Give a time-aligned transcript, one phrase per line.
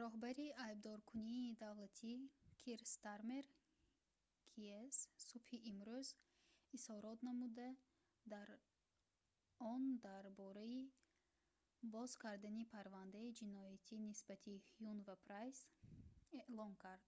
[0.00, 2.12] роҳбари айбдоркунии давлатӣ
[2.60, 3.44] кир стармер
[4.54, 4.96] кс
[5.28, 6.08] субҳи имрӯз
[6.76, 7.68] изҳорот намуда
[8.32, 8.48] дар
[9.72, 10.82] он дар бораи
[11.94, 15.58] боз кардани парвандаи ҷиноятӣ нисбати ҳюн ва прайс
[16.38, 17.04] эълон кард